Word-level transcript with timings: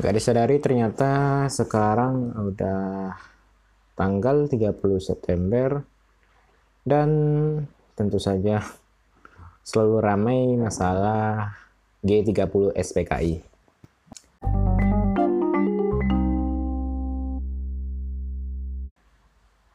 Gak 0.00 0.16
disadari 0.16 0.56
ternyata 0.56 1.44
sekarang 1.52 2.32
udah 2.32 3.12
tanggal 3.92 4.48
30 4.48 4.72
September 4.96 5.84
dan 6.80 7.08
tentu 7.92 8.16
saja 8.16 8.64
selalu 9.60 9.96
ramai 10.00 10.56
masalah 10.56 11.52
G30 12.00 12.72
SPKI. 12.72 13.44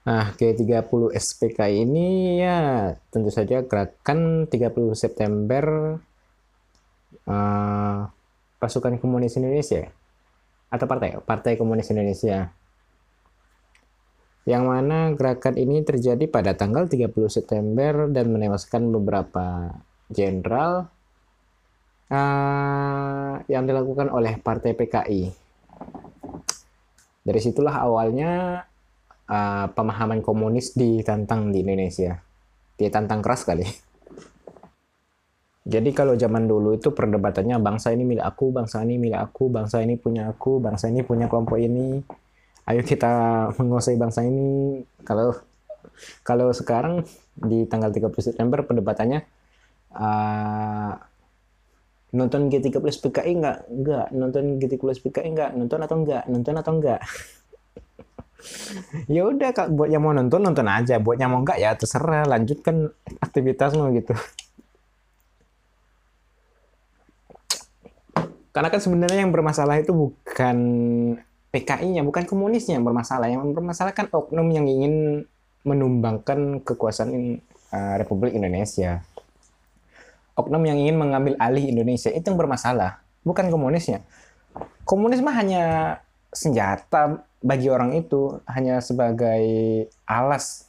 Nah, 0.02 0.34
G30 0.34 1.13
SPKI 1.13 1.86
ini 1.86 2.41
ya 2.41 2.89
tentu 3.13 3.29
saja 3.29 3.61
gerakan 3.61 4.49
30 4.49 4.97
September 4.97 5.65
uh, 7.29 7.99
pasukan 8.57 8.97
komunis 8.97 9.38
Indonesia 9.38 9.93
atau 10.68 10.86
partai 10.86 11.20
Partai 11.23 11.55
Komunis 11.55 11.91
Indonesia 11.91 12.51
yang 14.47 14.64
mana 14.64 15.11
gerakan 15.11 15.60
ini 15.60 15.83
terjadi 15.83 16.24
pada 16.32 16.55
tanggal 16.55 16.87
30 16.87 17.11
September 17.28 18.07
dan 18.07 18.32
menewaskan 18.32 18.96
beberapa 18.96 19.75
jenderal 20.07 20.88
uh, 22.07 23.36
yang 23.51 23.68
dilakukan 23.68 24.07
oleh 24.07 24.39
Partai 24.39 24.71
PKI. 24.71 25.36
Dari 27.27 27.39
situlah 27.43 27.75
awalnya 27.75 28.63
uh, 29.27 29.68
pemahaman 29.68 30.24
komunis 30.24 30.71
ditantang 30.79 31.52
di 31.52 31.60
Indonesia. 31.68 32.23
Ditantang 32.80 33.19
keras 33.19 33.44
kali. 33.44 33.67
Jadi 35.67 35.91
kalau 35.91 36.16
zaman 36.16 36.47
dulu 36.47 36.80
itu 36.80 36.95
perdebatannya 36.95 37.59
bangsa 37.59 37.91
ini 37.91 38.07
milik 38.07 38.23
aku, 38.23 38.55
bangsa 38.55 38.88
ini 38.88 38.95
milik 38.95 39.19
aku, 39.19 39.52
bangsa 39.52 39.83
ini 39.83 39.99
punya 39.99 40.31
aku, 40.31 40.63
bangsa 40.63 40.88
ini 40.88 41.03
punya 41.03 41.27
kelompok 41.27 41.59
ini 41.59 41.99
ayo 42.67 42.83
kita 42.83 43.11
menguasai 43.55 43.95
bangsa 43.95 44.27
ini. 44.27 44.79
Kalau 45.07 45.35
kalau 46.21 46.51
sekarang 46.53 47.07
di 47.33 47.65
tanggal 47.65 47.89
30 47.89 48.11
September 48.21 48.61
pendebatannya 48.61 49.23
uh, 49.95 50.93
nonton 52.13 52.52
G30 52.52 52.79
PKI 52.79 53.31
enggak 53.35 53.57
enggak 53.67 54.05
nonton 54.13 54.43
G30 54.61 54.99
PKI 55.03 55.29
enggak 55.33 55.52
nonton 55.57 55.79
atau 55.83 55.95
enggak 55.99 56.23
nonton 56.29 56.55
atau 56.55 56.71
enggak 56.77 57.02
ya 59.13 59.21
udah 59.27 59.49
buat 59.73 59.89
yang 59.89 60.03
mau 60.05 60.13
nonton 60.13 60.39
nonton 60.43 60.67
aja. 60.69 61.02
Buat 61.02 61.17
yang 61.19 61.33
mau 61.33 61.41
enggak 61.41 61.57
ya 61.57 61.73
terserah. 61.73 62.29
Lanjutkan 62.29 62.93
aktivitasmu 63.23 63.89
gitu 63.97 64.13
karena 68.58 68.73
kan 68.73 68.81
sebenarnya 68.81 69.22
yang 69.22 69.30
bermasalah 69.30 69.77
itu 69.77 69.94
bukan 69.94 70.58
PKI-nya, 71.53 72.02
bukan 72.02 72.25
komunisnya 72.25 72.81
yang 72.81 72.89
bermasalah. 72.89 73.30
Yang 73.30 73.53
bermasalah 73.53 73.94
kan 73.94 74.09
oknum 74.09 74.49
yang 74.49 74.66
ingin 74.66 75.25
menumbangkan 75.61 76.66
kekuasaan 76.66 77.38
uh, 77.69 77.95
Republik 78.02 78.33
Indonesia. 78.33 79.05
Oknum 80.33 80.66
yang 80.66 80.81
ingin 80.81 80.97
mengambil 80.97 81.38
alih 81.38 81.69
Indonesia 81.69 82.09
itu 82.09 82.25
yang 82.25 82.33
bermasalah, 82.33 82.97
bukan 83.22 83.45
komunisnya. 83.53 84.02
Komunis 84.89 85.21
mah 85.21 85.38
hanya 85.38 85.64
senjata 86.33 87.21
bagi 87.45 87.69
orang 87.69 87.94
itu, 87.94 88.42
hanya 88.49 88.81
sebagai 88.81 89.45
alas 90.09 90.66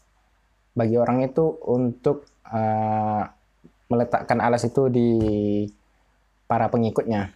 bagi 0.76 1.00
orang 1.00 1.24
itu 1.24 1.56
untuk 1.64 2.28
uh, 2.52 3.24
meletakkan 3.88 4.44
alas 4.44 4.68
itu 4.68 4.92
di 4.92 5.08
para 6.44 6.68
pengikutnya. 6.68 7.32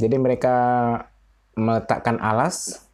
Jadi 0.00 0.16
mereka 0.16 0.56
meletakkan 1.52 2.16
alas 2.16 2.88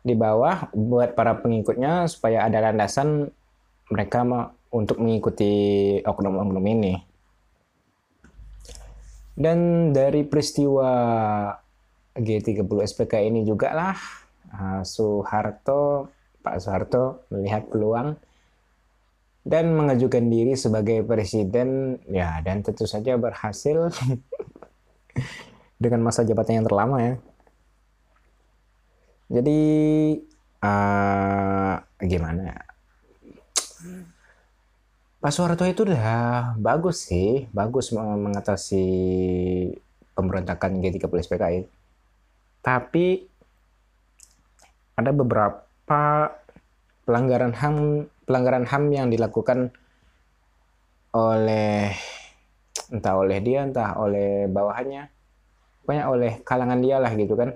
di 0.00 0.16
bawah 0.16 0.72
buat 0.72 1.12
para 1.12 1.36
pengikutnya 1.36 2.08
supaya 2.08 2.48
ada 2.48 2.64
landasan 2.64 3.28
mereka 3.92 4.24
untuk 4.72 4.96
mengikuti 5.02 5.52
oknum-oknum 6.00 6.64
ini. 6.64 6.94
Dan 9.36 9.92
dari 9.92 10.24
peristiwa 10.24 10.88
G30 12.16 12.64
SPK 12.64 13.28
ini 13.28 13.44
juga 13.44 13.76
lah 13.76 13.96
ah, 14.48 14.80
Soeharto, 14.80 16.08
Pak 16.40 16.56
Soeharto 16.56 17.28
melihat 17.28 17.68
peluang 17.68 18.16
dan 19.46 19.76
mengajukan 19.76 20.26
diri 20.26 20.56
sebagai 20.56 21.04
presiden 21.06 22.00
ya 22.10 22.42
dan 22.42 22.66
tentu 22.66 22.88
saja 22.88 23.14
berhasil 23.14 23.92
dengan 25.76 26.00
masa 26.04 26.24
jabatan 26.24 26.62
yang 26.62 26.66
terlama 26.66 26.96
ya. 27.00 27.14
Jadi 29.26 29.60
uh, 30.62 31.74
gimana 32.00 32.40
ya? 32.54 32.58
Pak 35.16 35.32
Soeharto 35.34 35.66
itu 35.66 35.82
udah 35.82 36.54
bagus 36.60 37.10
sih, 37.10 37.50
bagus 37.50 37.90
mengatasi 37.90 38.86
pemberontakan 40.14 40.78
G30 40.78 41.10
PKI. 41.10 41.60
Tapi 42.62 43.06
ada 44.96 45.10
beberapa 45.10 46.30
pelanggaran 47.04 47.52
HAM 47.54 48.06
pelanggaran 48.26 48.66
HAM 48.66 48.84
yang 48.90 49.08
dilakukan 49.10 49.70
oleh 51.14 51.94
entah 52.90 53.14
oleh 53.18 53.38
dia 53.42 53.66
entah 53.66 53.98
oleh 53.98 54.46
bawahannya 54.46 55.15
pokoknya 55.86 56.10
oleh 56.10 56.32
kalangan 56.42 56.82
dia 56.82 56.98
lah 56.98 57.14
gitu 57.14 57.38
kan. 57.38 57.54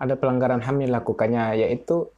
Ada 0.00 0.16
pelanggaran 0.16 0.64
HAM 0.64 0.80
yang 0.80 0.88
dilakukannya 0.88 1.60
yaitu 1.60 2.08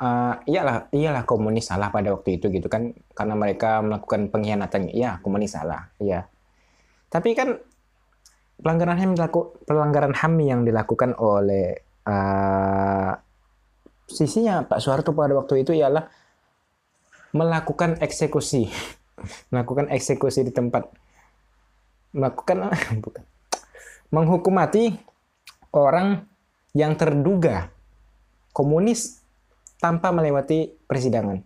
uh, 0.00 0.34
iyalah 0.48 0.88
iyalah 0.96 1.28
komunis 1.28 1.68
salah 1.68 1.92
pada 1.92 2.08
waktu 2.16 2.40
itu 2.40 2.48
gitu 2.48 2.72
kan. 2.72 2.96
Karena 3.12 3.36
mereka 3.36 3.84
melakukan 3.84 4.32
pengkhianatan 4.32 4.88
iya 4.88 5.20
komunis 5.20 5.52
salah 5.52 5.92
iya. 6.00 6.24
Tapi 7.12 7.36
kan 7.36 7.60
pelanggaran 8.56 8.96
HAM 8.96 9.12
dilaku, 9.12 9.60
pelanggaran 9.68 10.16
HAM 10.16 10.40
yang 10.40 10.64
dilakukan 10.64 11.12
oleh 11.20 11.76
uh, 12.08 13.12
sisinya 14.08 14.64
Pak 14.64 14.80
Soeharto 14.80 15.12
pada 15.12 15.36
waktu 15.36 15.60
itu 15.60 15.76
ialah 15.76 16.08
melakukan 17.36 18.00
eksekusi. 18.00 18.72
Melakukan 19.52 19.92
eksekusi 19.92 20.42
di 20.42 20.50
tempat 20.50 20.88
melakukan 22.12 22.68
bukan 23.04 23.24
menghukum 24.12 24.60
mati 24.60 24.92
orang 25.72 26.28
yang 26.76 26.94
terduga 27.00 27.72
komunis 28.52 29.24
tanpa 29.80 30.12
melewati 30.12 30.76
persidangan. 30.84 31.40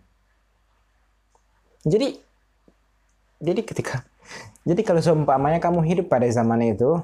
Jadi 1.87 2.19
jadi 3.39 3.61
ketika 3.63 4.03
jadi 4.67 4.83
kalau 4.83 4.99
seumpamanya 4.99 5.63
kamu 5.63 5.79
hidup 5.87 6.11
pada 6.11 6.27
zaman 6.27 6.59
itu 6.59 6.99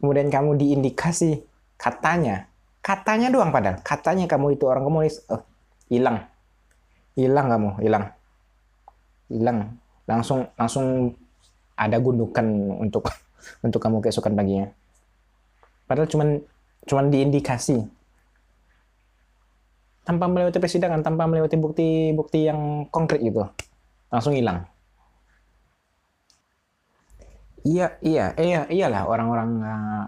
kemudian 0.00 0.32
kamu 0.32 0.56
diindikasi 0.56 1.44
katanya 1.76 2.48
katanya 2.80 3.28
doang 3.28 3.52
padahal 3.52 3.78
katanya 3.84 4.24
kamu 4.24 4.56
itu 4.56 4.64
orang 4.64 4.82
komunis 4.88 5.20
oh, 5.28 5.44
hilang. 5.92 6.24
Hilang 7.12 7.46
kamu 7.52 7.70
hilang. 7.84 8.04
Hilang. 9.28 9.58
Langsung 10.08 10.48
langsung 10.56 11.12
ada 11.76 12.00
gundukan 12.00 12.44
untuk 12.80 13.12
untuk 13.64 13.82
kamu 13.82 14.02
keesokan 14.02 14.34
paginya. 14.34 14.70
Padahal 15.86 16.08
cuman 16.08 16.28
cuman 16.82 17.06
diindikasi 17.12 17.86
tanpa 20.02 20.26
melewati 20.26 20.58
persidangan, 20.58 21.02
tanpa 21.06 21.30
melewati 21.30 21.54
bukti-bukti 21.58 22.50
yang 22.50 22.90
konkret 22.90 23.22
gitu, 23.22 23.46
langsung 24.10 24.34
hilang. 24.34 24.66
Iya, 27.62 27.94
iya, 28.02 28.34
iya, 28.34 28.66
iyalah 28.66 29.06
orang-orang 29.06 29.50
uh, 29.62 30.04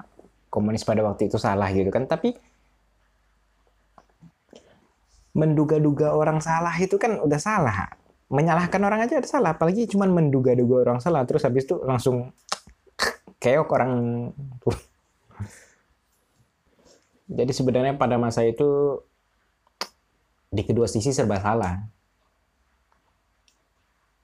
komunis 0.51 0.83
pada 0.83 1.07
waktu 1.07 1.31
itu 1.31 1.39
salah 1.39 1.71
gitu 1.71 1.87
kan, 1.95 2.11
tapi 2.11 2.35
menduga-duga 5.35 6.15
orang 6.15 6.43
salah 6.43 6.75
itu 6.75 6.99
kan 6.99 7.23
udah 7.23 7.39
salah. 7.39 7.95
Menyalahkan 8.27 8.83
orang 8.83 9.07
aja 9.07 9.23
udah 9.23 9.31
salah, 9.31 9.51
apalagi 9.55 9.87
cuman 9.87 10.11
menduga-duga 10.11 10.91
orang 10.91 10.99
salah 10.99 11.23
terus 11.23 11.47
habis 11.47 11.63
itu 11.63 11.79
langsung 11.87 12.35
keok 13.45 13.69
orang. 13.77 13.93
Jadi 17.29 17.53
sebenarnya 17.53 18.01
pada 18.01 18.17
masa 18.17 18.41
itu 18.49 19.01
di 20.49 20.65
kedua 20.65 20.89
sisi 20.89 21.13
serba 21.13 21.37
salah. 21.45 21.85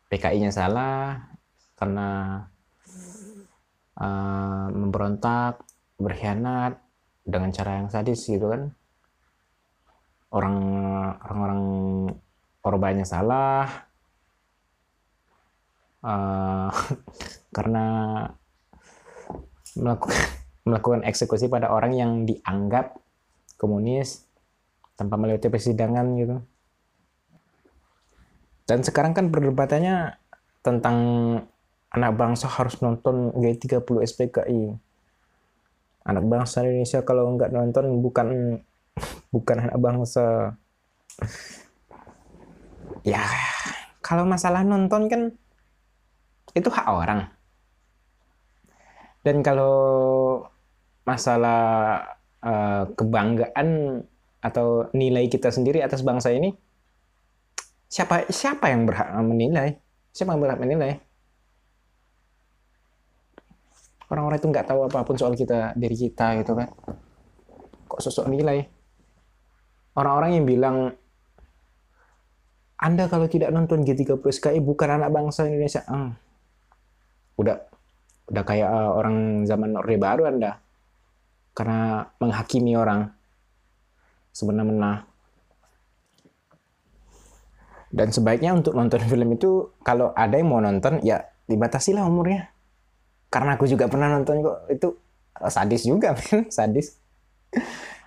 PKI-nya 0.09 0.51
salah 0.51 1.21
karena 1.77 2.09
uh, 4.01 4.67
memberontak, 4.73 5.61
berkhianat 6.01 6.81
dengan 7.29 7.53
cara 7.53 7.85
yang 7.85 7.93
sadis 7.93 8.25
gitu 8.25 8.49
kan. 8.49 8.73
Orang 10.33 10.57
orang-orang 11.21 11.63
korbannya 12.65 13.07
salah 13.07 13.67
uh, 16.05 16.71
karena 17.57 17.87
melakukan 19.79 20.19
melakukan 20.69 21.03
eksekusi 21.07 21.49
pada 21.49 21.73
orang 21.73 21.93
yang 21.97 22.11
dianggap 22.29 22.99
komunis 23.57 24.25
tanpa 24.97 25.17
melewati 25.17 25.49
persidangan 25.49 26.07
gitu. 26.21 26.37
Dan 28.69 28.85
sekarang 28.87 29.17
kan 29.17 29.33
perdebatannya 29.35 30.21
tentang 30.61 30.97
anak 31.91 32.13
bangsa 32.15 32.47
harus 32.47 32.79
nonton 32.79 33.35
G30 33.35 33.83
SPKI. 33.83 34.77
Anak 36.07 36.25
bangsa 36.29 36.63
Indonesia 36.63 37.03
kalau 37.03 37.35
nggak 37.35 37.51
nonton 37.51 37.99
bukan 37.99 38.29
bukan 39.35 39.57
anak 39.67 39.79
bangsa. 39.81 40.55
Ya, 43.03 43.25
kalau 44.05 44.29
masalah 44.29 44.63
nonton 44.63 45.09
kan 45.09 45.23
itu 46.53 46.69
hak 46.69 46.87
orang. 46.87 47.40
Dan 49.21 49.45
kalau 49.45 49.77
masalah 51.05 52.01
uh, 52.41 52.89
kebanggaan 52.97 54.01
atau 54.41 54.89
nilai 54.97 55.29
kita 55.29 55.53
sendiri 55.53 55.85
atas 55.85 56.01
bangsa 56.01 56.33
ini, 56.33 56.57
siapa 57.91 58.29
siapa 58.33 58.73
yang 58.73 58.89
berhak 58.89 59.13
menilai? 59.21 59.77
Siapa 60.17 60.33
yang 60.33 60.43
berhak 60.43 60.61
menilai? 60.61 60.93
Orang-orang 64.11 64.43
itu 64.43 64.49
nggak 64.51 64.67
tahu 64.67 64.81
apa 64.91 65.07
pun 65.07 65.15
soal 65.15 65.39
kita 65.39 65.77
diri 65.77 65.95
kita 65.95 66.41
gitu 66.43 66.57
kan. 66.57 66.69
Kok 67.87 68.01
sosok 68.01 68.27
nilai? 68.27 68.65
Orang-orang 69.95 70.41
yang 70.41 70.47
bilang 70.49 70.77
anda 72.81 73.13
kalau 73.13 73.29
tidak 73.29 73.53
nonton 73.53 73.85
G30 73.85 74.25
SKI 74.25 74.65
bukan 74.65 74.89
anak 74.97 75.13
bangsa 75.13 75.45
Indonesia. 75.45 75.85
Hmm. 75.85 76.17
Udah 77.37 77.61
udah 78.31 78.45
kayak 78.47 78.69
uh, 78.71 78.91
orang 78.95 79.45
zaman 79.45 79.75
Orde 79.77 79.99
Baru 79.99 80.25
Anda. 80.27 80.63
Karena 81.53 82.07
menghakimi 82.23 82.79
orang 82.79 83.11
semena-mena. 84.31 85.05
Dan 87.91 88.15
sebaiknya 88.15 88.55
untuk 88.55 88.79
nonton 88.79 89.03
film 89.03 89.35
itu 89.35 89.75
kalau 89.83 90.15
ada 90.15 90.39
yang 90.39 90.47
mau 90.47 90.63
nonton 90.63 91.03
ya 91.03 91.27
dibatasilah 91.51 92.07
umurnya. 92.07 92.55
Karena 93.31 93.59
aku 93.59 93.67
juga 93.67 93.91
pernah 93.91 94.07
nonton 94.11 94.47
kok 94.47 94.59
itu 94.71 94.89
sadis 95.51 95.83
juga 95.87 96.15
men, 96.19 96.47
sadis. 96.49 96.99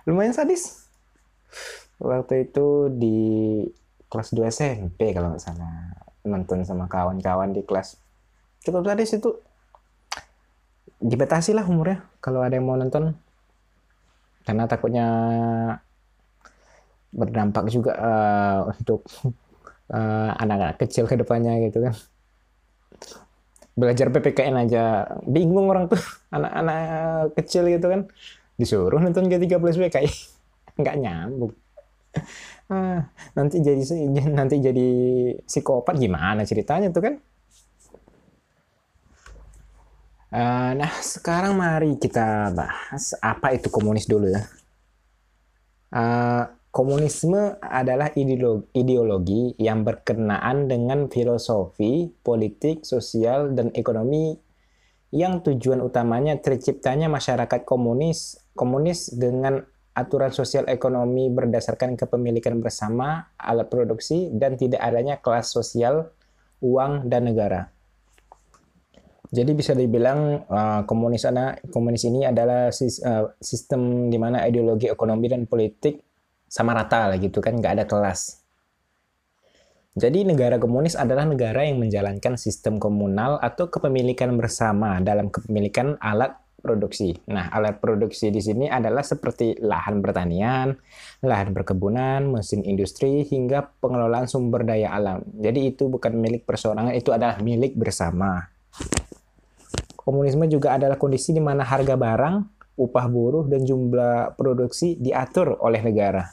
Lumayan 0.08 0.32
sadis. 0.32 0.88
Waktu 2.00 2.48
itu 2.48 2.88
di 2.90 3.16
kelas 4.08 4.30
2 4.30 4.46
SMP 4.46 5.10
kalau 5.10 5.34
nggak 5.34 5.42
salah 5.42 5.90
nonton 6.22 6.62
sama 6.62 6.86
kawan-kawan 6.86 7.50
di 7.50 7.66
kelas 7.66 7.98
cukup 8.64 8.86
sadis 8.86 9.18
itu 9.18 9.30
dibatasi 11.02 11.56
lah 11.56 11.66
umurnya 11.66 12.04
kalau 12.22 12.44
ada 12.44 12.58
yang 12.58 12.66
mau 12.66 12.78
nonton. 12.78 13.14
Karena 14.44 14.68
takutnya 14.68 15.06
berdampak 17.14 17.70
juga 17.70 17.92
uh, 17.96 18.58
untuk 18.74 19.06
uh, 19.94 20.30
anak-anak 20.42 20.76
kecil 20.84 21.08
ke 21.08 21.16
depannya 21.16 21.56
gitu 21.64 21.80
kan. 21.80 21.94
Belajar 23.74 24.10
PPKN 24.12 24.68
aja. 24.68 25.08
Bingung 25.26 25.70
orang 25.70 25.90
tuh 25.90 26.00
anak-anak 26.36 27.34
kecil 27.38 27.66
gitu 27.70 27.86
kan. 27.88 28.10
Disuruh 28.54 29.00
nonton 29.00 29.26
G30 29.26 29.58
PPKI 29.58 30.10
nggak 30.80 30.96
nyambung. 31.00 31.54
Ah, 32.70 33.10
nanti 33.34 33.58
jadi 33.60 33.82
nanti 34.30 34.62
jadi 34.62 34.88
psikopat 35.42 35.98
gimana 35.98 36.46
ceritanya 36.46 36.88
tuh 36.94 37.02
kan 37.02 37.14
Eh, 40.34 40.70
nah, 40.74 40.90
sekarang 40.98 41.54
mari 41.54 41.94
kita 41.94 42.50
bahas 42.50 43.14
apa 43.22 43.54
itu 43.54 43.70
komunis 43.70 44.10
dulu 44.10 44.34
ya. 44.34 44.42
Uh, 45.94 46.50
komunisme 46.74 47.54
adalah 47.62 48.10
ideologi, 48.18 48.66
ideologi 48.74 49.42
yang 49.62 49.86
berkenaan 49.86 50.66
dengan 50.66 51.06
filosofi, 51.06 52.10
politik, 52.10 52.82
sosial, 52.82 53.54
dan 53.54 53.70
ekonomi 53.78 54.34
yang 55.14 55.38
tujuan 55.46 55.78
utamanya 55.78 56.34
terciptanya 56.42 57.06
masyarakat 57.06 57.62
komunis, 57.62 58.42
komunis 58.58 59.14
dengan 59.14 59.62
aturan 59.94 60.34
sosial 60.34 60.66
ekonomi 60.66 61.30
berdasarkan 61.30 61.94
kepemilikan 61.94 62.58
bersama, 62.58 63.30
alat 63.38 63.70
produksi, 63.70 64.34
dan 64.34 64.58
tidak 64.58 64.82
adanya 64.82 65.22
kelas 65.22 65.54
sosial, 65.54 66.10
uang, 66.58 67.06
dan 67.06 67.30
negara. 67.30 67.73
Jadi 69.32 69.52
bisa 69.56 69.72
dibilang 69.72 70.44
uh, 70.46 70.82
komunis 70.84 71.24
ana, 71.24 71.56
komunis 71.72 72.04
ini 72.04 72.28
adalah 72.28 72.68
sis, 72.68 73.00
uh, 73.00 73.32
sistem 73.40 74.12
di 74.12 74.18
mana 74.20 74.44
ideologi 74.44 74.90
ekonomi 74.90 75.32
dan 75.32 75.48
politik 75.48 76.00
sama 76.44 76.76
rata 76.76 77.10
lah 77.10 77.18
gitu 77.18 77.40
kan, 77.40 77.56
nggak 77.56 77.80
ada 77.80 77.84
kelas. 77.88 78.44
Jadi 79.94 80.26
negara 80.26 80.58
komunis 80.58 80.98
adalah 80.98 81.22
negara 81.22 81.62
yang 81.62 81.78
menjalankan 81.78 82.34
sistem 82.34 82.82
komunal 82.82 83.38
atau 83.38 83.70
kepemilikan 83.70 84.34
bersama 84.34 84.98
dalam 84.98 85.30
kepemilikan 85.30 85.94
alat 86.02 86.34
produksi. 86.64 87.14
Nah, 87.30 87.52
alat 87.52 87.78
produksi 87.78 88.32
di 88.32 88.40
sini 88.40 88.66
adalah 88.66 89.06
seperti 89.06 89.60
lahan 89.60 90.00
pertanian, 90.00 90.74
lahan 91.22 91.52
perkebunan, 91.52 92.26
mesin 92.26 92.64
industri, 92.66 93.22
hingga 93.22 93.70
pengelolaan 93.78 94.26
sumber 94.26 94.64
daya 94.64 94.96
alam. 94.96 95.22
Jadi 95.30 95.76
itu 95.76 95.86
bukan 95.86 96.16
milik 96.16 96.48
perseorangan, 96.48 96.96
itu 96.96 97.12
adalah 97.12 97.38
milik 97.44 97.76
bersama. 97.76 98.50
Komunisme 100.04 100.44
juga 100.52 100.76
adalah 100.76 101.00
kondisi 101.00 101.32
di 101.32 101.40
mana 101.40 101.64
harga 101.64 101.96
barang, 101.96 102.36
upah 102.76 103.06
buruh, 103.08 103.48
dan 103.48 103.64
jumlah 103.64 104.36
produksi 104.36 105.00
diatur 105.00 105.56
oleh 105.64 105.80
negara. 105.80 106.28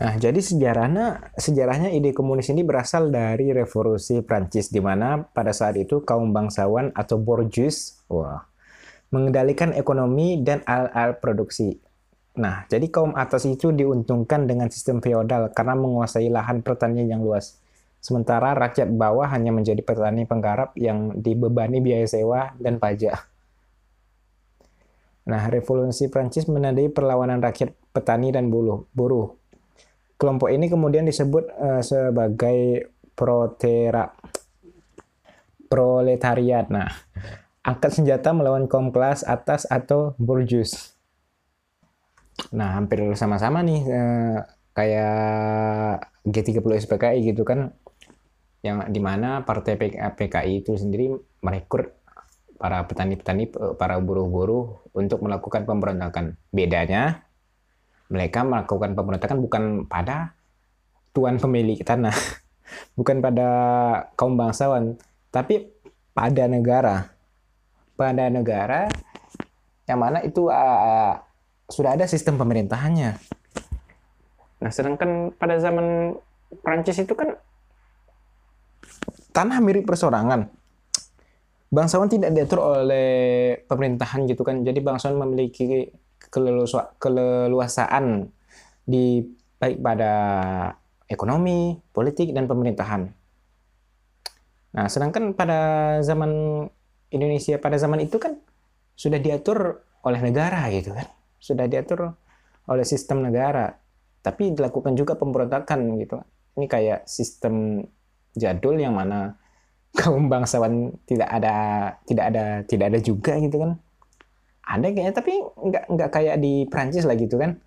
Nah, 0.00 0.16
jadi 0.16 0.38
sejarahnya 0.38 1.34
sejarahnya 1.36 1.92
ide 1.92 2.16
komunis 2.16 2.48
ini 2.48 2.64
berasal 2.64 3.12
dari 3.12 3.52
revolusi 3.52 4.24
Prancis 4.24 4.72
di 4.72 4.80
mana 4.80 5.22
pada 5.22 5.52
saat 5.52 5.76
itu 5.76 6.00
kaum 6.06 6.32
bangsawan 6.32 6.94
atau 6.96 7.20
bourgeois 7.20 8.00
wah, 8.08 8.48
mengendalikan 9.12 9.76
ekonomi 9.76 10.40
dan 10.40 10.64
alat-alat 10.64 11.20
produksi. 11.20 11.76
Nah, 12.38 12.64
jadi 12.70 12.88
kaum 12.88 13.12
atas 13.12 13.44
itu 13.44 13.74
diuntungkan 13.76 14.48
dengan 14.48 14.72
sistem 14.72 15.04
feodal 15.04 15.52
karena 15.52 15.76
menguasai 15.76 16.32
lahan 16.32 16.64
pertanian 16.64 17.10
yang 17.10 17.20
luas. 17.20 17.60
Sementara 18.00 18.56
rakyat 18.56 18.88
bawah 18.96 19.28
hanya 19.28 19.52
menjadi 19.52 19.84
petani 19.84 20.24
penggarap 20.24 20.72
yang 20.80 21.20
dibebani 21.20 21.84
biaya 21.84 22.08
sewa 22.08 22.56
dan 22.56 22.80
pajak. 22.80 23.28
Nah, 25.28 25.46
revolusi 25.52 26.08
Prancis 26.08 26.48
menandai 26.48 26.88
perlawanan 26.88 27.44
rakyat 27.44 27.76
petani 27.92 28.32
dan 28.32 28.48
buruh. 28.48 29.36
Kelompok 30.16 30.48
ini 30.48 30.72
kemudian 30.72 31.04
disebut 31.04 31.52
uh, 31.60 31.84
sebagai 31.84 32.88
protera, 33.12 34.08
proletariat. 35.68 36.72
Nah, 36.72 36.88
angkat 37.60 38.00
senjata 38.00 38.32
melawan 38.32 38.64
kaum 38.64 38.88
kelas 38.88 39.28
atas 39.28 39.68
atau 39.68 40.16
bourgeois. 40.16 40.96
Nah, 42.56 42.80
hampir 42.80 43.04
sama-sama 43.12 43.60
nih 43.60 43.80
uh, 43.84 44.40
kayak 44.72 46.00
G30 46.24 46.88
SPKI 46.88 47.20
gitu 47.28 47.44
kan 47.44 47.76
yang 48.60 48.84
di 48.92 49.00
mana 49.00 49.40
partai 49.44 49.76
PKI 50.12 50.64
itu 50.64 50.76
sendiri 50.76 51.16
merekrut 51.40 51.96
para 52.60 52.84
petani-petani, 52.84 53.48
para 53.80 53.96
buruh-buruh 53.96 54.92
untuk 54.92 55.24
melakukan 55.24 55.64
pemberontakan. 55.64 56.36
Bedanya, 56.52 57.24
mereka 58.12 58.44
melakukan 58.44 58.92
pemberontakan 58.92 59.38
bukan 59.40 59.62
pada 59.88 60.36
tuan 61.16 61.40
pemilik 61.40 61.80
tanah, 61.80 62.12
bukan 63.00 63.24
pada 63.24 63.48
kaum 64.12 64.36
bangsawan, 64.36 65.00
tapi 65.32 65.72
pada 66.12 66.44
negara. 66.44 67.16
Pada 67.96 68.28
negara 68.28 68.88
yang 69.88 70.00
mana 70.00 70.20
itu 70.24 70.52
uh, 70.52 71.16
sudah 71.68 71.96
ada 71.96 72.04
sistem 72.04 72.36
pemerintahannya. 72.36 73.16
Nah, 74.60 74.70
sedangkan 74.70 75.32
pada 75.34 75.56
zaman 75.56 76.14
Prancis 76.60 77.00
itu 77.00 77.16
kan 77.16 77.40
tanah 79.30 79.58
milik 79.62 79.86
persorangan. 79.86 80.50
Bangsawan 81.70 82.10
tidak 82.10 82.34
diatur 82.34 82.82
oleh 82.82 83.54
pemerintahan 83.62 84.26
gitu 84.26 84.42
kan. 84.42 84.66
Jadi 84.66 84.82
bangsawan 84.82 85.22
memiliki 85.22 85.86
keleluasaan 86.98 88.26
di 88.82 89.22
baik 89.56 89.78
pada 89.78 90.12
ekonomi, 91.06 91.78
politik 91.94 92.34
dan 92.34 92.50
pemerintahan. 92.50 93.02
Nah, 94.70 94.86
sedangkan 94.86 95.34
pada 95.34 95.58
zaman 96.02 96.66
Indonesia 97.10 97.58
pada 97.58 97.74
zaman 97.74 98.06
itu 98.06 98.22
kan 98.22 98.38
sudah 98.94 99.18
diatur 99.18 99.82
oleh 100.06 100.20
negara 100.22 100.70
gitu 100.70 100.94
kan. 100.94 101.06
Sudah 101.42 101.66
diatur 101.66 102.14
oleh 102.70 102.86
sistem 102.86 103.26
negara. 103.26 103.74
Tapi 104.22 104.54
dilakukan 104.54 104.94
juga 104.94 105.18
pemberontakan 105.18 105.80
gitu. 105.98 106.22
Ini 106.58 106.66
kayak 106.70 107.08
sistem 107.10 107.82
jadul 108.36 108.78
yang 108.78 108.94
mana 108.96 109.38
kaum 109.98 110.30
bangsawan 110.30 110.94
tidak 111.06 111.26
ada 111.26 111.54
tidak 112.06 112.24
ada 112.30 112.44
tidak 112.66 112.86
ada 112.94 112.98
juga 113.02 113.38
gitu 113.38 113.56
kan. 113.58 113.72
Ada 114.70 114.86
kayaknya 114.94 115.14
tapi 115.14 115.32
nggak 115.40 115.84
nggak 115.90 116.10
kayak 116.14 116.36
di 116.38 116.66
Prancis 116.70 117.02
lah 117.02 117.18
gitu 117.18 117.36
kan. 117.40 117.58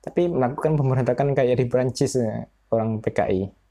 Tapi 0.00 0.30
melakukan 0.30 0.78
pemberontakan 0.78 1.34
kayak 1.34 1.60
di 1.60 1.66
Prancis 1.66 2.16
eh, 2.16 2.46
orang 2.70 3.00
PKI 3.02 3.66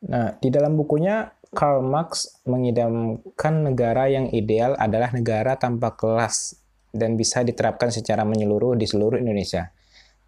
nah 0.00 0.32
di 0.40 0.48
dalam 0.48 0.80
bukunya 0.80 1.28
Karl 1.52 1.84
Marx 1.84 2.40
mengidamkan 2.48 3.68
negara 3.68 4.08
yang 4.08 4.32
ideal 4.32 4.78
adalah 4.80 5.12
negara 5.12 5.60
tanpa 5.60 5.92
kelas 5.92 6.56
dan 6.94 7.20
bisa 7.20 7.44
diterapkan 7.44 7.92
secara 7.92 8.24
menyeluruh 8.24 8.78
di 8.80 8.88
seluruh 8.88 9.20
Indonesia 9.20 9.68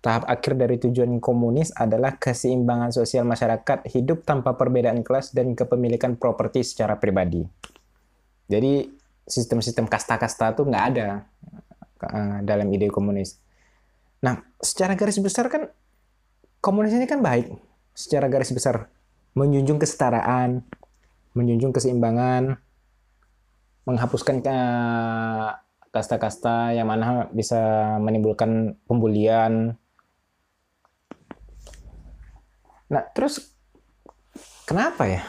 Tahap 0.03 0.27
akhir 0.27 0.59
dari 0.59 0.83
tujuan 0.83 1.23
komunis 1.23 1.71
adalah 1.79 2.19
keseimbangan 2.19 2.91
sosial 2.91 3.23
masyarakat 3.23 3.87
hidup 3.87 4.27
tanpa 4.27 4.59
perbedaan 4.59 5.07
kelas 5.07 5.31
dan 5.31 5.55
kepemilikan 5.55 6.19
properti 6.19 6.67
secara 6.67 6.99
pribadi. 6.99 7.47
Jadi 8.51 8.83
sistem-sistem 9.23 9.87
kasta-kasta 9.87 10.59
itu 10.59 10.67
nggak 10.67 10.85
ada 10.91 11.09
uh, 12.03 12.39
dalam 12.43 12.67
ide 12.75 12.91
komunis. 12.91 13.39
Nah, 14.27 14.43
secara 14.59 14.99
garis 14.99 15.23
besar 15.23 15.47
kan 15.47 15.71
komunis 16.59 16.99
ini 16.99 17.07
kan 17.07 17.23
baik. 17.23 17.55
Secara 17.95 18.27
garis 18.27 18.51
besar 18.51 18.91
menjunjung 19.39 19.79
kesetaraan, 19.79 20.67
menjunjung 21.39 21.71
keseimbangan, 21.71 22.59
menghapuskan 23.87 24.43
eh, 24.43 25.49
kasta-kasta 25.95 26.73
yang 26.75 26.89
mana 26.89 27.29
bisa 27.33 27.95
menimbulkan 28.01 28.77
pembulian, 28.89 29.77
Nah, 32.93 33.09
terus 33.17 33.41
kenapa 34.69 35.09
ya 35.09 35.25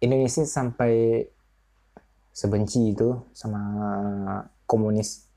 Indonesia 0.00 0.40
sampai 0.48 1.28
sebenci 2.32 2.96
itu 2.96 3.28
sama 3.36 3.60
komunis? 4.64 5.28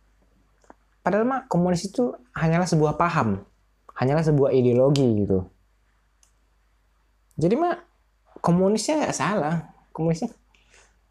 Padahal 1.04 1.28
mah 1.28 1.44
komunis 1.52 1.84
itu 1.84 2.16
hanyalah 2.32 2.64
sebuah 2.64 2.96
paham, 2.96 3.44
hanyalah 4.00 4.24
sebuah 4.24 4.56
ideologi 4.56 5.28
gitu. 5.28 5.44
Jadi 7.36 7.60
mah 7.60 7.76
komunisnya 8.40 9.04
nggak 9.04 9.18
salah, 9.20 9.76
komunisnya 9.92 10.32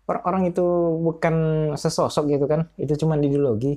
orang-orang 0.08 0.48
itu 0.56 0.64
bukan 1.04 1.36
sesosok 1.76 2.32
gitu 2.32 2.48
kan, 2.48 2.72
itu 2.80 2.96
cuma 2.96 3.20
ideologi. 3.20 3.76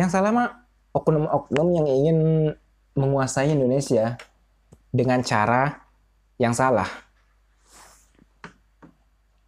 Yang 0.00 0.16
salah 0.16 0.32
mah 0.32 0.48
oknum-oknum 0.96 1.68
yang 1.76 1.86
ingin 1.86 2.18
menguasai 2.96 3.52
Indonesia 3.52 4.16
dengan 4.90 5.22
cara 5.22 5.86
yang 6.36 6.54
salah. 6.54 6.86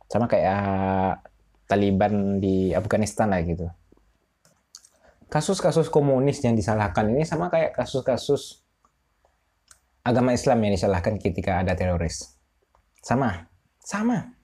Sama 0.06 0.30
kayak 0.30 1.18
Taliban 1.66 2.38
di 2.38 2.70
Afghanistan 2.76 3.32
lah 3.32 3.42
gitu. 3.42 3.66
Kasus-kasus 5.32 5.88
komunis 5.88 6.44
yang 6.44 6.52
disalahkan 6.52 7.08
ini 7.08 7.24
sama 7.24 7.48
kayak 7.48 7.72
kasus-kasus 7.72 8.62
agama 10.04 10.36
Islam 10.36 10.60
yang 10.66 10.76
disalahkan 10.76 11.16
ketika 11.16 11.64
ada 11.64 11.72
teroris. 11.72 12.36
Sama, 13.00 13.48
sama. 13.80 14.36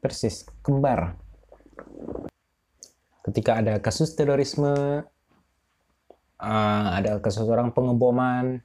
Persis, 0.00 0.48
kembar. 0.64 1.20
Ketika 3.26 3.60
ada 3.60 3.82
kasus 3.82 4.14
terorisme, 4.16 5.04
uh, 6.40 6.86
ada 6.94 7.18
kasus 7.20 7.44
orang 7.44 7.74
pengeboman, 7.74 8.64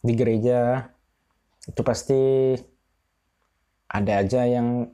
di 0.00 0.12
gereja 0.16 0.88
itu 1.68 1.80
pasti 1.84 2.56
ada 3.90 4.24
aja 4.24 4.48
yang 4.48 4.88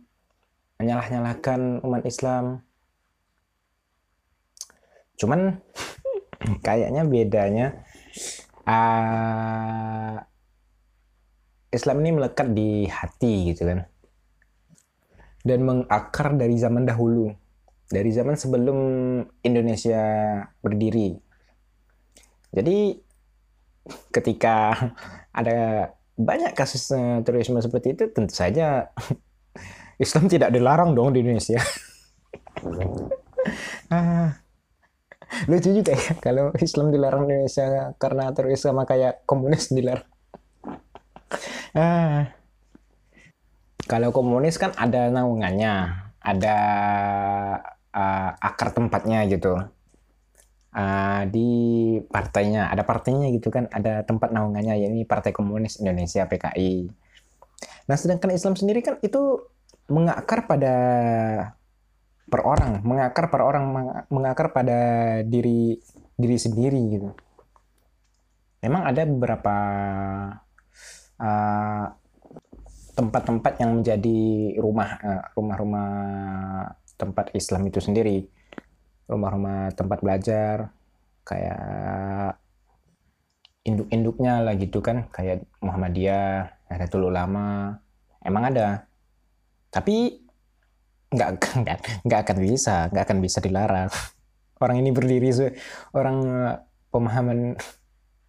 menyalah-nyalahkan 0.80 1.84
umat 1.84 2.02
Islam. 2.04 2.64
Cuman 5.16 5.62
kayaknya 6.66 7.02
bedanya 7.06 7.66
uh, 8.68 10.20
Islam 11.72 11.96
ini 12.04 12.10
melekat 12.16 12.52
di 12.52 12.88
hati 12.88 13.52
gitu 13.52 13.68
kan. 13.68 13.86
Dan 15.46 15.62
mengakar 15.62 16.34
dari 16.34 16.58
zaman 16.58 16.88
dahulu. 16.88 17.30
Dari 17.86 18.10
zaman 18.10 18.34
sebelum 18.34 18.78
Indonesia 19.46 20.02
berdiri. 20.58 21.14
Jadi 22.50 23.05
ketika 24.10 24.74
ada 25.30 25.90
banyak 26.16 26.56
kasus 26.56 26.90
uh, 26.92 27.20
terorisme 27.22 27.60
seperti 27.60 27.92
itu, 27.92 28.04
tentu 28.10 28.32
saja 28.32 28.90
Islam 30.04 30.28
tidak 30.28 30.52
dilarang 30.52 30.96
dong 30.96 31.12
di 31.12 31.24
Indonesia. 31.24 31.60
ah, 33.94 34.32
lucu 35.46 35.70
juga 35.72 35.92
ya 35.92 36.12
kalau 36.18 36.52
Islam 36.56 36.92
dilarang 36.92 37.28
di 37.28 37.36
Indonesia 37.36 37.92
karena 38.00 38.32
teroris 38.32 38.64
sama 38.64 38.88
kayak 38.88 39.24
komunis 39.28 39.72
dilarang. 39.72 40.08
ah, 41.76 42.32
kalau 43.86 44.10
komunis 44.10 44.58
kan 44.58 44.74
ada 44.74 45.12
naungannya, 45.12 45.94
ada 46.18 46.58
uh, 47.94 48.30
akar 48.42 48.74
tempatnya 48.74 49.22
gitu 49.30 49.62
uh, 50.76 51.24
di 51.26 51.50
partainya 52.06 52.68
ada 52.68 52.84
partainya 52.84 53.32
gitu 53.32 53.48
kan 53.48 53.72
ada 53.72 54.04
tempat 54.04 54.30
naungannya 54.30 54.76
ya 54.76 54.86
ini 54.92 55.08
Partai 55.08 55.32
Komunis 55.32 55.80
Indonesia 55.80 56.28
PKI 56.28 56.92
nah 57.88 57.96
sedangkan 57.96 58.36
Islam 58.36 58.54
sendiri 58.54 58.84
kan 58.84 59.00
itu 59.00 59.40
mengakar 59.88 60.44
pada 60.44 60.74
per 62.26 62.42
orang 62.42 62.82
mengakar 62.82 63.30
per 63.30 63.40
orang 63.42 63.64
mengakar 64.10 64.50
pada 64.50 64.78
diri 65.22 65.78
diri 66.18 66.36
sendiri 66.40 66.80
gitu. 66.90 67.08
Memang 68.64 68.82
ada 68.88 69.06
beberapa 69.06 69.56
uh, 71.22 71.86
tempat-tempat 72.96 73.52
yang 73.62 73.78
menjadi 73.78 74.20
rumah 74.58 74.98
rumah-rumah 75.36 75.90
tempat 76.96 77.30
Islam 77.36 77.68
itu 77.68 77.78
sendiri 77.78 78.26
rumah-rumah 79.06 79.70
tempat 79.74 80.02
belajar 80.02 80.74
kayak 81.26 82.38
induk-induknya 83.66 84.46
lah 84.46 84.54
gitu 84.54 84.78
kan 84.78 85.10
kayak 85.10 85.42
Muhammadiyah 85.58 86.54
ada 86.70 86.86
Tulu 86.86 87.10
Lama 87.10 87.74
emang 88.22 88.54
ada. 88.54 88.86
Tapi 89.70 90.22
nggak 91.10 91.30
nggak 91.62 91.78
nggak 92.06 92.20
akan 92.26 92.38
bisa 92.42 92.90
nggak 92.90 93.04
akan 93.06 93.18
bisa 93.18 93.38
dilarang. 93.42 93.90
Orang 94.62 94.80
ini 94.80 94.88
berdiri 94.88 95.28
orang 95.92 96.16
pemahaman 96.88 97.60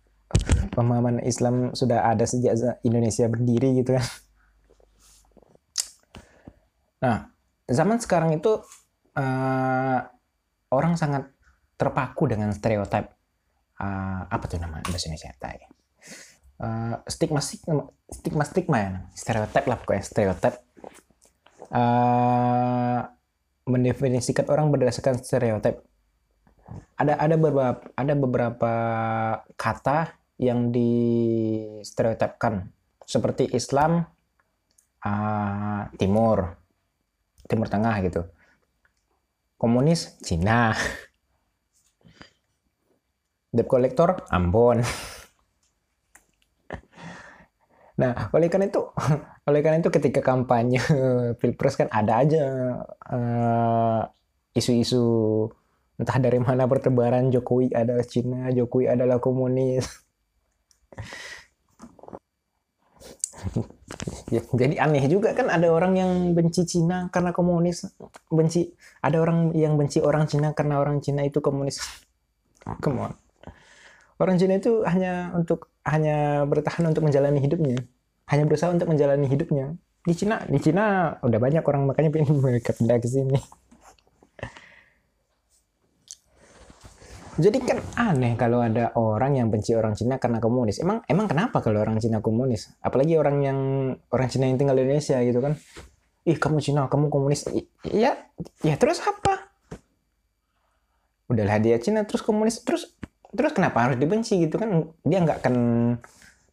pemahaman 0.75 1.24
Islam 1.24 1.72
sudah 1.72 2.03
ada 2.03 2.27
sejak 2.27 2.84
Indonesia 2.84 3.31
berdiri 3.31 3.79
gitu 3.79 3.96
kan. 3.96 4.05
Nah 7.00 7.17
zaman 7.72 8.03
sekarang 8.03 8.36
itu 8.36 8.60
uh, 9.15 10.00
orang 10.71 11.00
sangat 11.00 11.29
terpaku 11.77 12.27
dengan 12.27 12.51
stereotip 12.51 13.13
uh, 13.79 14.21
apa 14.27 14.43
tuh 14.50 14.59
nama 14.59 14.81
bahasa 14.83 15.07
Indonesia? 15.07 15.31
Tadi 15.38 15.65
uh, 16.62 16.95
stigma 17.07 17.41
stigma 17.41 18.43
stigma 18.43 18.77
ya. 18.77 18.89
Stereotip 19.13 19.63
lah 19.69 19.77
pokoknya 19.79 20.03
stereotip 20.03 20.55
uh, 21.71 23.00
mendefinisikan 23.67 24.47
orang 24.47 24.71
berdasarkan 24.71 25.19
stereotip 25.19 25.83
ada 27.00 27.15
ada 27.15 27.36
beberapa 27.39 27.79
ada 27.95 28.13
beberapa 28.15 28.74
kata 29.55 30.19
yang 30.38 30.69
di 30.69 30.91
stereotipkan 31.81 32.69
seperti 33.07 33.47
Islam 33.55 34.03
uh, 35.05 35.81
Timur. 35.95 36.59
Timur 37.47 37.71
Tengah 37.71 37.95
gitu 38.03 38.27
komunis 39.58 40.16
Cina. 40.22 40.74
Debt 43.52 43.68
collector 43.68 44.24
Ambon. 44.30 44.82
Nah 47.98 48.30
oleh 48.30 48.48
karena 48.48 48.70
itu 48.70 48.82
oleh 49.50 49.60
karena 49.66 49.82
itu 49.82 49.90
ketika 49.90 50.22
kampanye 50.22 50.78
pilpres 51.42 51.74
kan 51.74 51.90
ada 51.90 52.22
aja 52.22 52.46
eh, 53.10 54.02
isu-isu 54.54 55.02
uh, 55.02 55.50
entah 55.98 56.18
dari 56.22 56.38
mana 56.38 56.70
bertebaran 56.70 57.34
Jokowi 57.34 57.74
adalah 57.74 58.06
Cina 58.06 58.54
Jokowi 58.54 58.86
adalah 58.90 59.18
komunis 59.18 59.86
jadi 64.32 64.76
aneh 64.80 65.04
juga 65.12 65.32
kan 65.36 65.52
ada 65.52 65.68
orang 65.72 65.94
yang 65.96 66.12
benci 66.32 66.64
Cina 66.64 67.08
karena 67.12 67.32
komunis 67.36 67.88
benci 68.28 68.72
ada 69.04 69.20
orang 69.20 69.56
yang 69.56 69.76
benci 69.76 70.00
orang 70.00 70.28
Cina 70.28 70.52
karena 70.52 70.80
orang 70.80 71.00
Cina 71.04 71.24
itu 71.24 71.40
komunis. 71.44 71.80
Come 72.84 73.00
on. 73.00 73.14
Orang 74.20 74.42
Cina 74.42 74.58
itu 74.58 74.84
hanya 74.84 75.32
untuk 75.38 75.72
hanya 75.88 76.44
bertahan 76.44 76.84
untuk 76.90 77.08
menjalani 77.08 77.40
hidupnya. 77.40 77.80
Hanya 78.28 78.44
berusaha 78.44 78.74
untuk 78.74 78.92
menjalani 78.92 79.28
hidupnya. 79.30 79.78
Di 80.04 80.14
Cina 80.16 80.44
di 80.48 80.60
Cina 80.60 81.16
udah 81.24 81.40
banyak 81.40 81.64
orang 81.64 81.88
makanya 81.88 82.10
pengen 82.12 82.40
mereka 82.46 82.76
pindah 82.76 83.00
ke 83.00 83.08
sini 83.08 83.40
Jadi 87.38 87.58
kan 87.62 87.77
aneh 87.94 88.34
kalau 88.34 88.65
ada 88.65 88.89
orang 88.98 89.38
yang 89.38 89.53
benci 89.53 89.77
orang 89.77 89.94
Cina 89.94 90.17
karena 90.17 90.41
komunis. 90.41 90.82
Emang 90.82 91.06
emang 91.06 91.29
kenapa 91.29 91.62
kalau 91.62 91.86
orang 91.86 92.01
Cina 92.01 92.17
komunis? 92.17 92.74
Apalagi 92.82 93.13
orang 93.13 93.38
yang 93.46 93.60
orang 94.10 94.27
Cina 94.34 94.50
yang 94.50 94.58
tinggal 94.58 94.74
di 94.74 94.89
Indonesia 94.89 95.22
gitu 95.22 95.38
kan. 95.38 95.53
Ih, 96.25 96.38
kamu 96.41 96.58
Cina, 96.60 96.89
kamu 96.89 97.13
komunis. 97.13 97.46
Iya, 97.86 98.17
ya 98.65 98.75
terus 98.82 99.06
apa? 99.06 99.53
Udahlah 101.29 101.62
dia 101.62 101.77
Cina 101.77 102.10
terus 102.10 102.25
komunis 102.25 102.65
terus 102.65 102.98
terus 103.29 103.53
kenapa 103.53 103.86
harus 103.86 104.01
dibenci 104.01 104.41
gitu 104.41 104.58
kan? 104.58 104.89
Dia 105.06 105.22
nggak 105.22 105.46
akan 105.46 105.56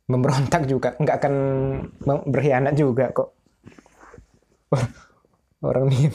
memberontak 0.05 0.69
juga, 0.69 1.01
nggak 1.01 1.17
akan 1.17 1.35
berkhianat 2.29 2.77
juga 2.77 3.09
kok. 3.09 3.33
Orang 5.65 5.89
nih 5.89 6.13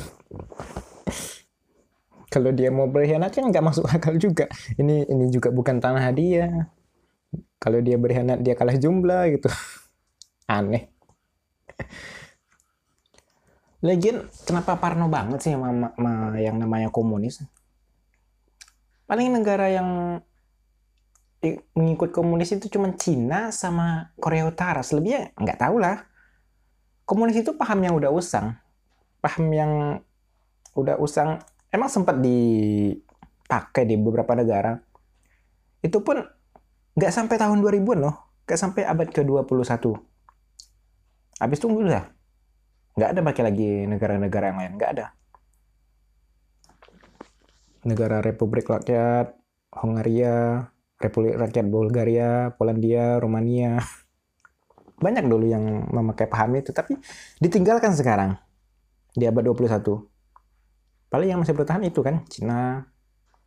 kalau 2.30 2.54
dia 2.54 2.70
mau 2.70 2.86
berkhianat 2.86 3.34
kan 3.34 3.50
nggak 3.50 3.66
masuk 3.66 3.86
akal 3.90 4.16
juga 4.18 4.46
ini 4.78 5.06
ini 5.10 5.30
juga 5.34 5.50
bukan 5.50 5.82
tanah 5.82 6.10
dia 6.14 6.70
kalau 7.62 7.82
dia 7.82 7.98
berkhianat 7.98 8.42
dia 8.42 8.54
kalah 8.54 8.78
jumlah 8.78 9.34
gitu 9.34 9.50
aneh 10.58 10.90
Lagian 13.80 14.28
kenapa 14.44 14.76
parno 14.76 15.08
banget 15.08 15.40
sih 15.40 15.56
sama, 15.56 15.96
sama 15.96 16.36
yang 16.36 16.60
namanya 16.60 16.92
komunis? 16.92 17.40
Paling 19.08 19.32
negara 19.32 19.72
yang 19.72 20.20
mengikut 21.72 22.12
komunis 22.12 22.52
itu 22.52 22.68
cuma 22.68 22.92
Cina 23.00 23.56
sama 23.56 24.12
Korea 24.20 24.44
Utara. 24.44 24.84
Selebihnya 24.84 25.32
nggak 25.40 25.64
tahu 25.64 25.80
lah. 25.80 26.04
Komunis 27.08 27.40
itu 27.40 27.56
paham 27.56 27.80
yang 27.80 27.96
udah 27.96 28.12
usang. 28.12 28.60
Paham 29.24 29.48
yang 29.56 29.72
udah 30.76 31.00
usang 31.00 31.40
emang 31.70 31.90
sempat 31.90 32.18
dipakai 32.18 33.86
di 33.86 33.96
beberapa 33.98 34.34
negara. 34.34 34.78
Itu 35.80 36.02
pun 36.04 36.22
nggak 36.98 37.14
sampai 37.14 37.36
tahun 37.40 37.62
2000-an 37.64 38.00
loh. 38.04 38.16
Nggak 38.46 38.60
sampai 38.60 38.82
abad 38.86 39.08
ke-21. 39.14 39.86
Habis 41.40 41.58
itu 41.62 41.68
udah. 41.70 42.04
Nggak 42.98 43.10
ada 43.16 43.22
pakai 43.24 43.44
lagi 43.46 43.70
negara-negara 43.88 44.46
yang 44.52 44.58
lain. 44.60 44.74
Nggak 44.76 44.92
ada. 44.98 45.06
Negara 47.88 48.20
Republik 48.20 48.68
Rakyat 48.68 49.40
Hongaria, 49.80 50.68
Republik 51.00 51.40
Rakyat 51.40 51.66
Bulgaria, 51.70 52.52
Polandia, 52.60 53.22
Romania. 53.22 53.80
Banyak 55.06 55.32
dulu 55.32 55.48
yang 55.48 55.88
memakai 55.96 56.28
paham 56.28 56.60
itu, 56.60 56.76
tapi 56.76 57.00
ditinggalkan 57.40 57.96
sekarang 57.96 58.36
di 59.16 59.24
abad 59.24 59.48
21 59.48 60.19
paling 61.10 61.34
yang 61.34 61.42
masih 61.42 61.58
bertahan 61.58 61.84
itu 61.84 62.00
kan 62.06 62.24
Cina 62.30 62.86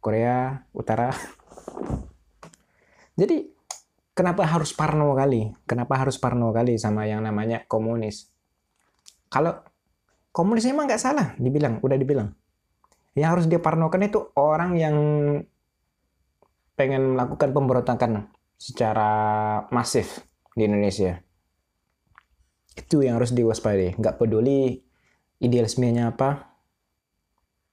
Korea 0.02 0.66
Utara. 0.74 1.14
Jadi 3.20 3.46
kenapa 4.12 4.42
harus 4.44 4.74
parno 4.74 5.14
kali? 5.14 5.54
Kenapa 5.64 6.02
harus 6.02 6.18
parno 6.18 6.50
kali 6.50 6.74
sama 6.76 7.06
yang 7.06 7.22
namanya 7.22 7.62
komunis? 7.70 8.28
Kalau 9.30 9.62
komunis 10.34 10.66
emang 10.66 10.90
nggak 10.90 11.00
salah 11.00 11.38
dibilang 11.38 11.78
udah 11.80 11.96
dibilang. 11.96 12.34
Yang 13.14 13.28
harus 13.30 13.44
dia 13.46 13.60
parnokan 13.62 14.02
itu 14.08 14.32
orang 14.34 14.74
yang 14.80 14.96
pengen 16.74 17.14
melakukan 17.14 17.52
pemberontakan 17.52 18.32
secara 18.56 19.10
masif 19.68 20.24
di 20.56 20.64
Indonesia. 20.64 21.20
Itu 22.72 23.04
yang 23.04 23.20
harus 23.20 23.36
diwaspadai. 23.36 24.00
Nggak 24.00 24.16
peduli 24.16 24.80
idealismenya 25.44 26.16
apa 26.16 26.51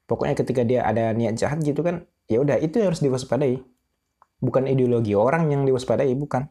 pokoknya 0.10 0.34
ketika 0.34 0.66
dia 0.66 0.82
ada 0.82 1.14
niat 1.14 1.38
jahat 1.38 1.62
gitu 1.62 1.86
kan 1.86 2.10
ya 2.26 2.42
udah 2.42 2.58
itu 2.58 2.82
yang 2.82 2.90
harus 2.90 3.06
diwaspadai. 3.06 3.62
Bukan 4.40 4.66
ideologi 4.66 5.14
orang 5.14 5.52
yang 5.54 5.68
diwaspadai 5.68 6.10
bukan. 6.18 6.50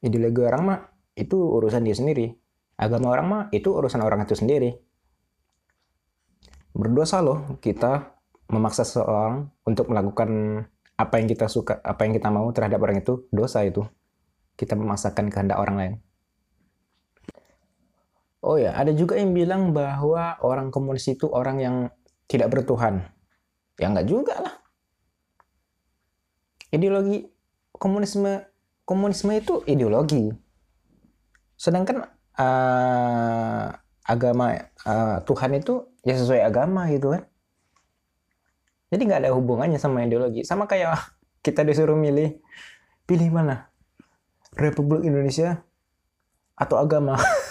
Ideologi 0.00 0.40
orang 0.40 0.62
mah 0.62 0.78
itu 1.12 1.36
urusan 1.36 1.84
dia 1.84 1.92
sendiri. 1.92 2.32
Agama 2.80 3.12
orang 3.12 3.26
mah 3.28 3.42
itu 3.52 3.68
urusan 3.68 4.00
orang 4.00 4.24
itu 4.24 4.32
sendiri. 4.32 4.72
Berdosa 6.72 7.20
loh 7.20 7.60
kita 7.60 8.16
memaksa 8.48 8.86
seseorang 8.86 9.52
untuk 9.68 9.92
melakukan 9.92 10.62
apa 10.96 11.14
yang 11.18 11.26
kita 11.28 11.50
suka 11.50 11.82
apa 11.82 12.06
yang 12.06 12.14
kita 12.16 12.30
mau 12.30 12.46
terhadap 12.54 12.78
orang 12.80 13.02
itu 13.02 13.26
dosa 13.34 13.66
itu. 13.66 13.84
Kita 14.56 14.78
memaksakan 14.78 15.28
kehendak 15.28 15.58
orang 15.58 15.76
lain. 15.76 15.94
Oh 18.42 18.58
ya, 18.58 18.74
ada 18.74 18.90
juga 18.90 19.14
yang 19.14 19.34
bilang 19.34 19.70
bahwa 19.70 20.34
orang 20.42 20.74
komunis 20.74 21.06
itu 21.06 21.30
orang 21.30 21.62
yang 21.62 21.76
tidak 22.26 22.48
bertuhan. 22.52 23.06
Ya 23.78 23.88
enggak 23.88 24.08
juga 24.08 24.34
lah. 24.38 24.54
Ideologi 26.72 27.28
komunisme 27.76 28.46
komunisme 28.86 29.32
itu 29.36 29.60
ideologi. 29.68 30.32
Sedangkan 31.56 32.06
uh, 32.38 33.66
agama 34.02 34.58
uh, 34.84 35.18
Tuhan 35.22 35.58
itu 35.58 35.86
ya 36.02 36.18
sesuai 36.18 36.42
agama 36.42 36.90
gitu 36.90 37.14
kan. 37.14 37.22
Jadi 38.92 39.02
nggak 39.08 39.20
ada 39.24 39.32
hubungannya 39.32 39.80
sama 39.80 40.04
ideologi. 40.04 40.44
Sama 40.44 40.68
kayak 40.68 41.16
kita 41.40 41.64
disuruh 41.64 41.96
milih, 41.96 42.38
pilih 43.08 43.28
mana? 43.32 43.72
Republik 44.52 45.08
Indonesia 45.08 45.64
atau 46.60 46.76
agama? 46.76 47.16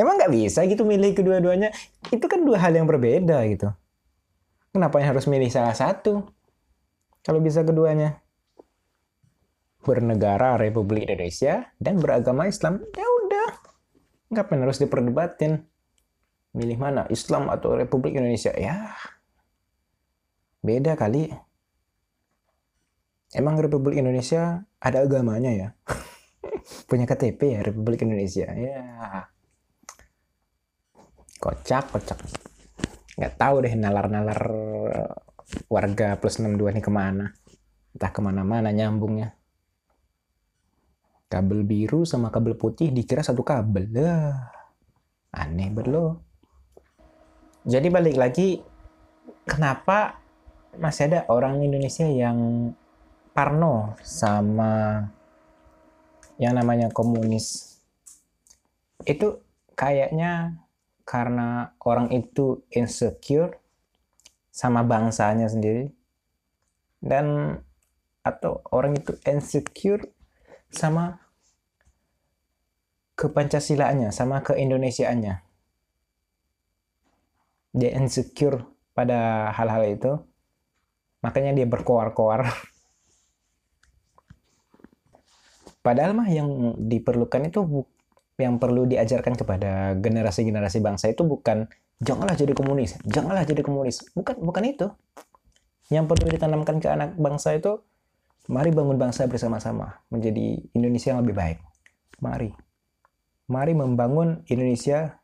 Emang 0.00 0.16
nggak 0.16 0.32
bisa 0.32 0.64
gitu 0.64 0.88
milih 0.88 1.12
kedua-duanya? 1.12 1.76
Itu 2.08 2.24
kan 2.24 2.40
dua 2.40 2.56
hal 2.56 2.72
yang 2.72 2.88
berbeda 2.88 3.44
gitu. 3.52 3.68
Kenapa 4.72 4.96
yang 4.96 5.12
harus 5.12 5.28
milih 5.28 5.52
salah 5.52 5.76
satu? 5.76 6.24
Kalau 7.20 7.44
bisa 7.44 7.60
keduanya. 7.60 8.24
Bernegara 9.84 10.56
Republik 10.56 11.04
Indonesia 11.08 11.68
dan 11.76 12.00
beragama 12.00 12.48
Islam, 12.48 12.80
ya 12.96 13.04
udah. 13.04 13.50
Ngapain 14.32 14.60
harus 14.60 14.80
diperdebatin? 14.80 15.68
Milih 16.56 16.80
mana? 16.80 17.04
Islam 17.12 17.52
atau 17.52 17.76
Republik 17.76 18.16
Indonesia? 18.16 18.52
Ya, 18.56 18.96
beda 20.64 20.96
kali. 20.96 21.32
Emang 23.36 23.56
Republik 23.60 24.00
Indonesia 24.00 24.64
ada 24.80 25.04
agamanya 25.04 25.52
ya? 25.52 25.68
Punya 26.88 27.08
KTP 27.08 27.40
ya 27.56 27.60
Republik 27.64 28.04
Indonesia. 28.04 28.52
Ya, 28.52 28.84
kocak 31.40 31.90
kocak. 31.90 32.18
Nggak 33.16 33.34
tahu 33.40 33.64
deh 33.64 33.74
nalar-nalar 33.74 34.40
warga 35.66 36.14
plus 36.20 36.38
62 36.38 36.76
ini 36.76 36.80
ke 36.84 36.92
mana. 36.92 37.32
Entah 37.96 38.12
ke 38.12 38.20
mana-mana 38.22 38.70
nyambungnya. 38.70 39.34
Kabel 41.26 41.66
biru 41.66 42.06
sama 42.06 42.30
kabel 42.30 42.54
putih 42.54 42.92
dikira 42.92 43.24
satu 43.24 43.42
kabel. 43.42 43.90
Lah 43.90 44.52
aneh 45.30 45.70
berlo 45.70 46.30
jadi 47.60 47.92
balik 47.92 48.16
lagi 48.16 48.64
kenapa 49.44 50.16
masih 50.80 51.12
ada 51.12 51.20
orang 51.28 51.60
Indonesia 51.60 52.08
yang 52.08 52.72
parno 53.36 54.00
sama 54.00 55.04
yang 56.40 56.56
namanya 56.56 56.88
komunis? 56.88 57.76
Itu 59.04 59.44
kayaknya 59.76 60.56
karena 61.10 61.74
orang 61.82 62.14
itu 62.14 62.62
insecure 62.70 63.58
sama 64.54 64.86
bangsanya 64.86 65.50
sendiri 65.50 65.90
dan 67.02 67.58
atau 68.22 68.62
orang 68.70 68.94
itu 68.94 69.18
insecure 69.26 70.06
sama 70.70 71.18
ke 73.18 73.26
Pancasilaannya, 73.26 74.14
sama 74.14 74.38
ke 74.40 74.54
Indonesiaannya. 74.54 75.42
Dia 77.74 77.90
insecure 77.98 78.64
pada 78.94 79.50
hal-hal 79.52 79.82
itu, 79.90 80.12
makanya 81.20 81.52
dia 81.58 81.66
berkoar-koar. 81.66 82.46
Padahal 85.84 86.16
mah 86.16 86.28
yang 86.28 86.76
diperlukan 86.76 87.48
itu 87.48 87.60
yang 88.40 88.56
perlu 88.56 88.88
diajarkan 88.88 89.36
kepada 89.36 89.94
generasi-generasi 90.00 90.80
bangsa 90.80 91.12
itu 91.12 91.22
bukan 91.22 91.68
janganlah 92.00 92.34
jadi 92.34 92.56
komunis, 92.56 92.96
janganlah 93.04 93.44
jadi 93.44 93.60
komunis. 93.60 94.08
Bukan 94.16 94.40
bukan 94.40 94.64
itu. 94.64 94.88
Yang 95.90 96.06
perlu 96.14 96.26
ditanamkan 96.30 96.76
ke 96.78 96.88
anak 96.88 97.18
bangsa 97.18 97.54
itu 97.54 97.82
mari 98.48 98.72
bangun 98.72 98.96
bangsa 98.96 99.26
bersama-sama 99.28 100.00
menjadi 100.08 100.58
Indonesia 100.72 101.12
yang 101.12 101.20
lebih 101.22 101.36
baik. 101.36 101.58
Mari. 102.22 102.50
Mari 103.50 103.72
membangun 103.74 104.46
Indonesia 104.46 105.20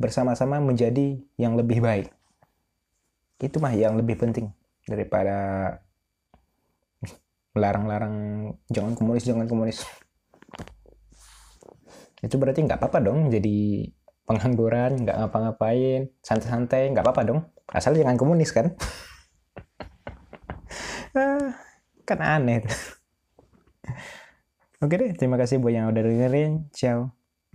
bersama-sama 0.00 0.58
menjadi 0.58 1.20
yang 1.38 1.54
lebih 1.54 1.84
baik. 1.84 2.08
Itu 3.38 3.60
mah 3.60 3.76
yang 3.76 3.94
lebih 3.94 4.18
penting 4.18 4.50
daripada 4.88 5.36
melarang-larang 7.52 8.16
jangan 8.72 8.96
komunis, 8.96 9.28
jangan 9.28 9.44
komunis 9.44 9.84
itu 12.22 12.34
berarti 12.38 12.60
nggak 12.66 12.78
apa-apa 12.78 12.98
dong 13.02 13.20
jadi 13.34 13.90
pengangguran 14.24 15.02
nggak 15.02 15.16
ngapa-ngapain 15.18 16.00
santai-santai 16.22 16.94
nggak 16.94 17.04
apa-apa 17.04 17.22
dong 17.26 17.40
asal 17.74 17.92
jangan 17.98 18.16
komunis 18.16 18.54
kan 18.54 18.72
Ah, 21.12 21.52
kan 22.08 22.20
aneh. 22.24 22.64
Oke 24.82 24.94
deh, 25.00 25.10
terima 25.18 25.36
kasih 25.40 25.56
buat 25.62 25.74
yang 25.76 25.90
udah 25.92 26.02
dengerin. 26.02 26.50
Ciao. 26.74 27.21